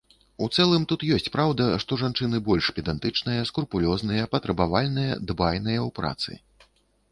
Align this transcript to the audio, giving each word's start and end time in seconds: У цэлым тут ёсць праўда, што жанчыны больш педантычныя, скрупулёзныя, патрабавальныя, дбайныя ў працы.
У 0.43 0.45
цэлым 0.61 0.85
тут 0.91 1.03
ёсць 1.17 1.29
праўда, 1.35 1.67
што 1.83 1.97
жанчыны 2.03 2.39
больш 2.47 2.71
педантычныя, 2.79 3.45
скрупулёзныя, 3.51 4.23
патрабавальныя, 4.35 5.21
дбайныя 5.29 5.79
ў 5.87 5.89
працы. 6.01 6.31